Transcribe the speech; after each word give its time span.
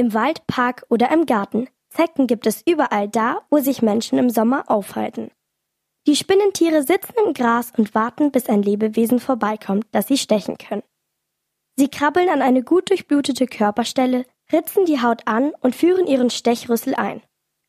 Im 0.00 0.14
Wald, 0.14 0.46
Park 0.46 0.86
oder 0.88 1.12
im 1.12 1.26
Garten. 1.26 1.68
Zecken 1.90 2.26
gibt 2.26 2.46
es 2.46 2.62
überall 2.66 3.06
da, 3.06 3.42
wo 3.50 3.58
sich 3.58 3.82
Menschen 3.82 4.18
im 4.18 4.30
Sommer 4.30 4.64
aufhalten. 4.68 5.30
Die 6.06 6.16
Spinnentiere 6.16 6.84
sitzen 6.84 7.12
im 7.22 7.34
Gras 7.34 7.70
und 7.76 7.94
warten, 7.94 8.30
bis 8.30 8.48
ein 8.48 8.62
Lebewesen 8.62 9.20
vorbeikommt, 9.20 9.84
das 9.92 10.08
sie 10.08 10.16
stechen 10.16 10.56
können. 10.56 10.82
Sie 11.76 11.88
krabbeln 11.88 12.30
an 12.30 12.40
eine 12.40 12.62
gut 12.62 12.88
durchblutete 12.88 13.44
Körperstelle, 13.44 14.24
ritzen 14.50 14.86
die 14.86 15.02
Haut 15.02 15.26
an 15.26 15.52
und 15.60 15.76
führen 15.76 16.06
ihren 16.06 16.30
Stechrüssel 16.30 16.94
ein. 16.94 17.20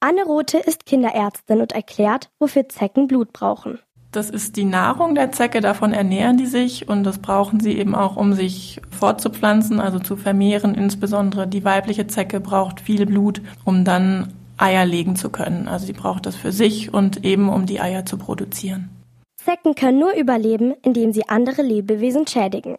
Anne 0.00 0.24
Rote 0.24 0.56
ist 0.56 0.86
Kinderärztin 0.86 1.60
und 1.60 1.72
erklärt, 1.72 2.30
wofür 2.38 2.70
Zecken 2.70 3.06
Blut 3.06 3.34
brauchen. 3.34 3.80
Das 4.14 4.30
ist 4.30 4.54
die 4.54 4.64
Nahrung 4.64 5.16
der 5.16 5.32
Zecke, 5.32 5.60
davon 5.60 5.92
ernähren 5.92 6.36
die 6.36 6.46
sich 6.46 6.88
und 6.88 7.02
das 7.02 7.18
brauchen 7.18 7.58
sie 7.58 7.76
eben 7.76 7.96
auch, 7.96 8.14
um 8.16 8.32
sich 8.32 8.80
fortzupflanzen, 8.96 9.80
also 9.80 9.98
zu 9.98 10.14
vermehren. 10.14 10.76
Insbesondere 10.76 11.48
die 11.48 11.64
weibliche 11.64 12.06
Zecke 12.06 12.38
braucht 12.38 12.80
viel 12.80 13.06
Blut, 13.06 13.42
um 13.64 13.84
dann 13.84 14.32
Eier 14.56 14.86
legen 14.86 15.16
zu 15.16 15.30
können. 15.30 15.66
Also 15.66 15.86
sie 15.86 15.94
braucht 15.94 16.26
das 16.26 16.36
für 16.36 16.52
sich 16.52 16.94
und 16.94 17.24
eben 17.24 17.48
um 17.48 17.66
die 17.66 17.80
Eier 17.80 18.06
zu 18.06 18.16
produzieren. 18.16 18.88
Zecken 19.36 19.74
können 19.74 19.98
nur 19.98 20.14
überleben, 20.14 20.74
indem 20.82 21.12
sie 21.12 21.28
andere 21.28 21.62
Lebewesen 21.62 22.28
schädigen. 22.28 22.76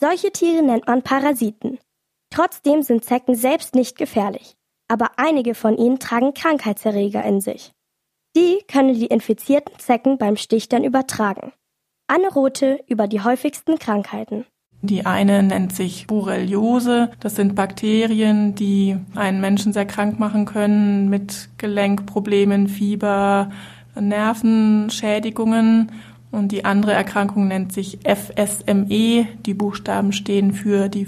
Solche 0.00 0.30
Tiere 0.30 0.62
nennt 0.62 0.86
man 0.86 1.02
Parasiten. 1.02 1.78
Trotzdem 2.30 2.82
sind 2.82 3.04
Zecken 3.04 3.34
selbst 3.34 3.74
nicht 3.74 3.98
gefährlich, 3.98 4.54
aber 4.86 5.10
einige 5.16 5.56
von 5.56 5.76
ihnen 5.76 5.98
tragen 5.98 6.32
Krankheitserreger 6.32 7.24
in 7.24 7.40
sich. 7.40 7.72
Die 8.36 8.58
können 8.70 8.92
die 8.92 9.06
infizierten 9.06 9.78
Zecken 9.78 10.18
beim 10.18 10.36
Stich 10.36 10.68
dann 10.68 10.84
übertragen. 10.84 11.52
Anne 12.06 12.28
Rote 12.28 12.80
über 12.86 13.08
die 13.08 13.22
häufigsten 13.22 13.78
Krankheiten. 13.78 14.44
Die 14.82 15.06
eine 15.06 15.42
nennt 15.42 15.74
sich 15.74 16.06
Borreliose. 16.06 17.10
Das 17.18 17.34
sind 17.34 17.54
Bakterien, 17.54 18.54
die 18.54 18.98
einen 19.14 19.40
Menschen 19.40 19.72
sehr 19.72 19.86
krank 19.86 20.18
machen 20.18 20.44
können 20.44 21.08
mit 21.08 21.48
Gelenkproblemen, 21.56 22.68
Fieber, 22.68 23.48
Nervenschädigungen. 23.98 25.92
Und 26.30 26.52
die 26.52 26.66
andere 26.66 26.92
Erkrankung 26.92 27.48
nennt 27.48 27.72
sich 27.72 28.00
FSME. 28.04 29.28
Die 29.46 29.54
Buchstaben 29.54 30.12
stehen 30.12 30.52
für 30.52 30.90
die 30.90 31.06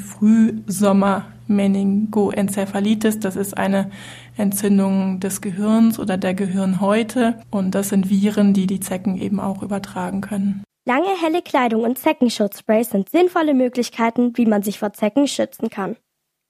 Frühsommer-Meningoenzephalitis. 1.49 3.19
Das 3.21 3.37
ist 3.37 3.57
eine 3.57 3.91
Entzündung 4.37 5.21
des 5.21 5.41
Gehirns 5.41 5.99
oder 5.99 6.17
der 6.17 6.35
Gehirnhäute. 6.35 7.41
Und 7.51 7.75
das 7.75 7.89
sind 7.89 8.11
Viren, 8.11 8.55
die 8.55 8.67
die 8.67 8.81
Zecken 8.81 9.17
eben 9.17 9.41
auch 9.41 9.63
übertragen 9.63 10.21
können. 10.21 10.63
Lange 10.85 11.09
helle 11.23 11.43
Kleidung 11.43 11.83
und 11.83 11.99
Zeckenschutzsprays 11.99 12.91
sind 12.91 13.11
sinnvolle 13.11 13.55
Möglichkeiten, 13.55 14.37
wie 14.37 14.47
man 14.47 14.63
sich 14.63 14.79
vor 14.79 14.93
Zecken 14.93 15.27
schützen 15.27 15.69
kann. 15.69 15.97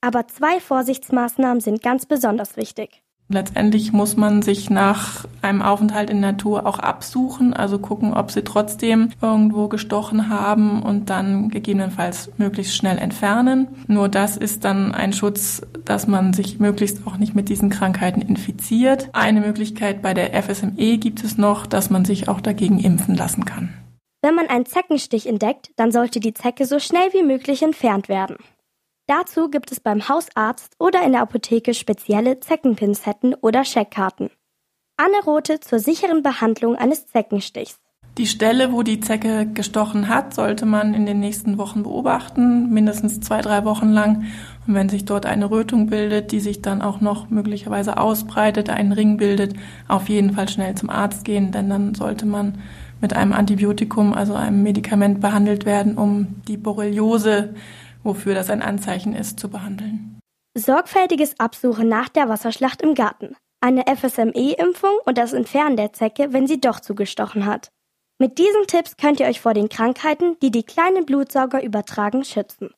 Aber 0.01 0.29
zwei 0.29 0.61
Vorsichtsmaßnahmen 0.61 1.61
sind 1.61 1.83
ganz 1.83 2.07
besonders 2.07 2.57
wichtig. 2.57 3.03
Letztendlich 3.31 3.93
muss 3.93 4.17
man 4.17 4.41
sich 4.41 4.71
nach 4.71 5.27
einem 5.43 5.61
Aufenthalt 5.61 6.09
in 6.09 6.21
Natur 6.21 6.65
auch 6.67 6.79
absuchen, 6.79 7.53
also 7.53 7.79
gucken, 7.79 8.15
ob 8.15 8.31
sie 8.31 8.43
trotzdem 8.43 9.11
irgendwo 9.21 9.69
gestochen 9.69 10.31
haben 10.31 10.83
und 10.83 11.11
dann 11.11 11.51
gegebenenfalls 11.51 12.31
möglichst 12.39 12.75
schnell 12.75 12.97
entfernen. 12.97 13.69
Nur 13.87 14.09
das 14.09 14.39
ist 14.39 14.65
dann 14.65 14.95
ein 14.95 15.13
Schutz, 15.13 15.61
dass 15.85 16.07
man 16.07 16.33
sich 16.33 16.59
möglichst 16.59 17.07
auch 17.07 17.19
nicht 17.19 17.35
mit 17.35 17.51
diesen 17.51 17.69
Krankheiten 17.69 18.23
infiziert. 18.23 19.11
Eine 19.13 19.43
Möglichkeit 19.43 20.01
bei 20.01 20.15
der 20.15 20.43
FSME 20.43 20.97
gibt 20.97 21.23
es 21.23 21.37
noch, 21.37 21.67
dass 21.67 21.91
man 21.91 22.07
sich 22.07 22.29
auch 22.29 22.41
dagegen 22.41 22.79
impfen 22.79 23.15
lassen 23.15 23.45
kann. 23.45 23.75
Wenn 24.23 24.35
man 24.35 24.49
einen 24.49 24.67
Zeckenstich 24.67 25.27
entdeckt, 25.27 25.71
dann 25.77 25.93
sollte 25.93 26.19
die 26.19 26.35
Zecke 26.35 26.65
so 26.65 26.79
schnell 26.79 27.13
wie 27.13 27.23
möglich 27.23 27.63
entfernt 27.63 28.09
werden. 28.09 28.37
Dazu 29.09 29.49
gibt 29.49 29.73
es 29.73 29.81
beim 29.81 30.07
Hausarzt 30.11 30.77
oder 30.79 31.03
in 31.03 31.13
der 31.13 31.23
Apotheke 31.23 31.73
spezielle 31.73 32.41
Zeckenpinzetten 32.41 33.35
oder 33.41 33.65
Scheckkarten. 33.65 34.29
Anne 34.99 35.25
Rote 35.25 35.61
zur 35.61 35.79
sicheren 35.79 36.23
Behandlung 36.23 36.77
eines 36.77 37.07
Zeckenstichs. 37.07 37.81
Die 38.19 38.27
Stelle, 38.27 38.71
wo 38.71 38.83
die 38.83 39.01
Zecke 39.01 39.47
gestochen 39.47 40.09
hat, 40.09 40.35
sollte 40.35 40.67
man 40.67 40.93
in 40.93 41.07
den 41.07 41.21
nächsten 41.21 41.57
Wochen 41.57 41.85
beobachten, 41.85 42.69
mindestens 42.69 43.21
zwei, 43.21 43.41
drei 43.41 43.65
Wochen 43.65 43.89
lang. 43.89 44.27
Und 44.67 44.75
wenn 44.75 44.91
sich 44.91 45.07
dort 45.07 45.25
eine 45.25 45.51
Rötung 45.51 45.87
bildet, 45.87 46.31
die 46.31 46.41
sich 46.41 46.61
dann 46.61 46.83
auch 46.83 47.01
noch 47.01 47.31
möglicherweise 47.31 47.97
ausbreitet, 47.97 48.69
einen 48.69 48.93
Ring 48.93 49.17
bildet, 49.17 49.55
auf 49.87 50.11
jeden 50.11 50.35
Fall 50.35 50.51
schnell 50.51 50.75
zum 50.75 50.91
Arzt 50.91 51.25
gehen, 51.25 51.51
denn 51.51 51.71
dann 51.71 51.95
sollte 51.95 52.27
man 52.27 52.59
mit 53.01 53.15
einem 53.15 53.33
Antibiotikum, 53.33 54.13
also 54.13 54.35
einem 54.35 54.63
Medikament 54.63 55.21
behandelt 55.23 55.65
werden, 55.65 55.97
um 55.97 56.43
die 56.47 56.59
Borreliose 56.59 57.55
wofür 58.03 58.35
das 58.35 58.51
ein 58.51 58.63
Anzeichen 58.63 59.15
ist, 59.15 59.39
zu 59.39 59.49
behandeln. 59.49 60.19
Sorgfältiges 60.57 61.39
Absuchen 61.39 61.89
nach 61.89 62.09
der 62.09 62.29
Wasserschlacht 62.29 62.83
im 62.83 62.95
Garten, 62.95 63.37
eine 63.61 63.85
FSME-Impfung 63.87 64.99
und 65.05 65.19
das 65.19 65.33
Entfernen 65.33 65.77
der 65.77 65.93
Zecke, 65.93 66.33
wenn 66.33 66.47
sie 66.47 66.61
doch 66.61 66.81
zugestochen 66.81 67.47
hat. 67.47 67.71
Mit 68.21 68.39
diesen 68.39 68.67
Tipps 68.67 68.97
könnt 68.97 69.21
ihr 69.21 69.27
euch 69.27 69.41
vor 69.41 69.55
den 69.55 69.69
Krankheiten, 69.69 70.37
die 70.43 70.51
die 70.51 70.65
kleinen 70.65 71.07
Blutsauger 71.07 71.63
übertragen, 71.63 72.25
schützen. 72.25 72.71